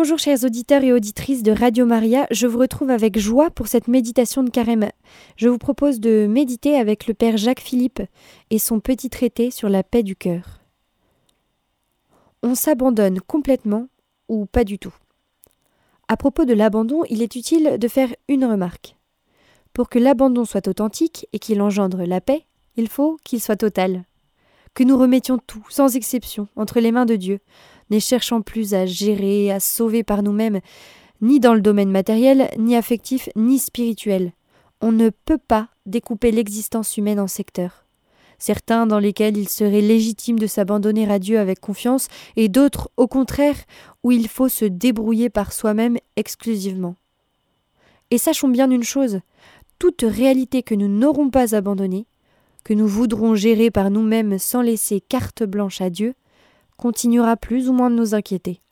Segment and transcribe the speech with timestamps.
[0.00, 3.88] Bonjour chers auditeurs et auditrices de Radio Maria, je vous retrouve avec joie pour cette
[3.88, 4.90] méditation de carême.
[5.34, 8.02] Je vous propose de méditer avec le Père Jacques Philippe
[8.50, 10.60] et son petit traité sur la paix du cœur.
[12.44, 13.88] On s'abandonne complètement
[14.28, 14.94] ou pas du tout?
[16.06, 18.94] À propos de l'abandon, il est utile de faire une remarque.
[19.72, 22.44] Pour que l'abandon soit authentique et qu'il engendre la paix,
[22.76, 24.04] il faut qu'il soit total.
[24.74, 27.40] Que nous remettions tout, sans exception, entre les mains de Dieu,
[27.90, 30.60] ne cherchant plus à gérer, à sauver par nous-mêmes,
[31.20, 34.32] ni dans le domaine matériel, ni affectif, ni spirituel.
[34.80, 37.84] On ne peut pas découper l'existence humaine en secteurs.
[38.38, 42.06] Certains dans lesquels il serait légitime de s'abandonner à Dieu avec confiance,
[42.36, 43.56] et d'autres, au contraire,
[44.04, 46.94] où il faut se débrouiller par soi-même exclusivement.
[48.12, 49.20] Et sachons bien une chose,
[49.80, 52.06] toute réalité que nous n'aurons pas abandonnée,
[52.64, 56.14] que nous voudrons gérer par nous-mêmes sans laisser carte blanche à Dieu,
[56.78, 58.62] continuera plus ou moins de nous inquiéter.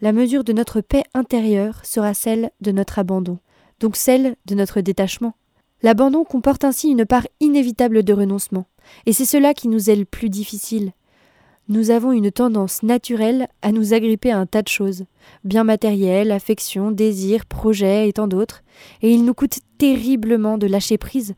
[0.00, 3.38] La mesure de notre paix intérieure sera celle de notre abandon,
[3.78, 5.34] donc celle de notre détachement.
[5.82, 8.66] L'abandon comporte ainsi une part inévitable de renoncement,
[9.06, 10.92] et c'est cela qui nous est le plus difficile.
[11.68, 15.04] Nous avons une tendance naturelle à nous agripper à un tas de choses,
[15.44, 18.62] biens matériels, affections, désirs, projets et tant d'autres,
[19.02, 21.34] et il nous coûte terriblement de lâcher prise,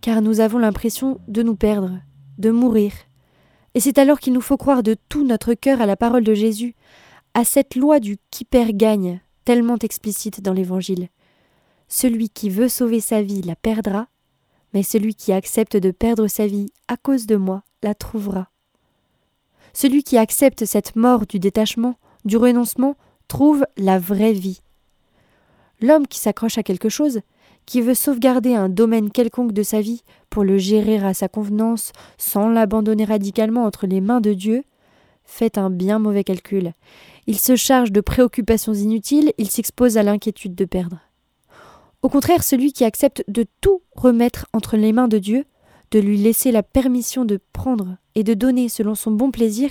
[0.00, 1.98] car nous avons l'impression de nous perdre,
[2.38, 2.92] de mourir,
[3.74, 6.34] et c'est alors qu'il nous faut croire de tout notre cœur à la parole de
[6.34, 6.74] Jésus,
[7.34, 11.08] à cette loi du qui perd gagne, tellement explicite dans l'Évangile.
[11.88, 14.08] Celui qui veut sauver sa vie la perdra,
[14.72, 18.50] mais celui qui accepte de perdre sa vie à cause de moi la trouvera.
[19.72, 22.96] Celui qui accepte cette mort du détachement, du renoncement,
[23.28, 24.60] trouve la vraie vie.
[25.80, 27.20] L'homme qui s'accroche à quelque chose,
[27.66, 31.92] qui veut sauvegarder un domaine quelconque de sa vie pour le gérer à sa convenance
[32.18, 34.64] sans l'abandonner radicalement entre les mains de Dieu,
[35.24, 36.72] fait un bien mauvais calcul.
[37.26, 40.98] Il se charge de préoccupations inutiles, il s'expose à l'inquiétude de perdre.
[42.02, 45.44] Au contraire, celui qui accepte de tout remettre entre les mains de Dieu,
[45.90, 49.70] de lui laisser la permission de prendre et de donner selon son bon plaisir,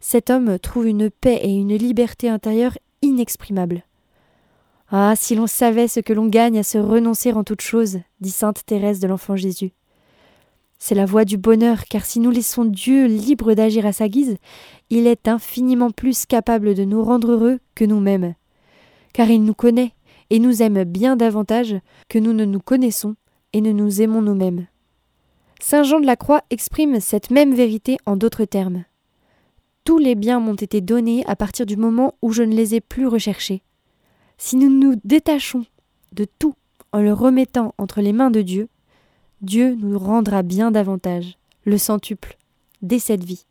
[0.00, 3.84] cet homme trouve une paix et une liberté intérieure inexprimables.
[4.92, 8.32] Ah, si l'on savait ce que l'on gagne à se renoncer en toute chose, dit
[8.32, 9.70] sainte Thérèse de l'Enfant Jésus.
[10.80, 14.36] C'est la voie du bonheur, car si nous laissons Dieu libre d'agir à sa guise,
[14.88, 18.34] il est infiniment plus capable de nous rendre heureux que nous-mêmes.
[19.12, 19.92] Car il nous connaît
[20.30, 21.76] et nous aime bien davantage
[22.08, 23.14] que nous ne nous connaissons
[23.52, 24.66] et ne nous aimons nous-mêmes.
[25.60, 28.84] Saint Jean de la Croix exprime cette même vérité en d'autres termes.
[29.84, 32.80] Tous les biens m'ont été donnés à partir du moment où je ne les ai
[32.80, 33.62] plus recherchés.
[34.42, 35.66] Si nous nous détachons
[36.12, 36.54] de tout
[36.92, 38.68] en le remettant entre les mains de Dieu,
[39.42, 42.38] Dieu nous rendra bien davantage, le centuple,
[42.80, 43.44] dès cette vie.